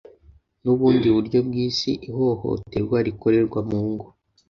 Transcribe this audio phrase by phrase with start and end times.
[0.63, 4.07] n'ubundi buryo bw'isi Ihohoterwa rikorerwa mu ngo